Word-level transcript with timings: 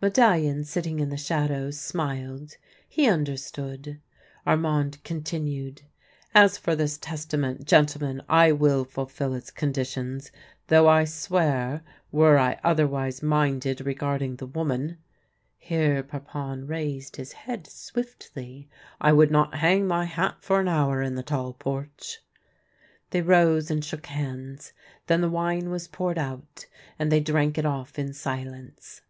Medallion, 0.00 0.62
sitting 0.62 1.00
in 1.00 1.08
the 1.10 1.16
shadow, 1.16 1.72
smiled. 1.72 2.56
He 2.88 3.08
under 3.08 3.36
stood. 3.36 3.98
Armand 4.46 5.02
continued:" 5.02 5.82
As 6.44 6.56
for 6.56 6.76
this 6.76 6.96
testament, 6.96 7.64
gentlemen, 7.66 8.22
I 8.28 8.52
will 8.52 8.84
fulfil 8.84 9.34
its 9.34 9.50
conditions; 9.50 10.30
though 10.68 10.86
I 10.88 11.04
swear, 11.04 11.82
were 12.12 12.38
I 12.38 12.60
otherwise 12.62 13.24
minded 13.24 13.80
regarding 13.80 14.36
the 14.36 14.46
woman 14.46 14.98
"—here 15.58 16.04
Parpon 16.04 16.68
raised 16.68 17.16
liis 17.16 17.32
head 17.32 17.66
swiftly 17.66 18.68
—"I 19.00 19.12
would 19.12 19.32
not 19.32 19.56
hang 19.56 19.88
my 19.88 20.04
hat 20.04 20.36
for 20.42 20.60
an 20.60 20.68
hour 20.68 21.02
in 21.02 21.16
the 21.16 21.24
Tall 21.24 21.54
Porch." 21.54 22.20
They 23.10 23.20
rose 23.20 23.68
and 23.68 23.84
shook 23.84 24.06
hands, 24.06 24.72
then 25.08 25.22
the 25.22 25.28
wine 25.28 25.70
was 25.70 25.88
poured 25.88 26.18
out, 26.18 26.66
and 27.00 27.10
they 27.10 27.18
drank 27.18 27.58
it 27.58 27.66
off 27.66 27.98
in 27.98 28.12
silence. 28.14 29.00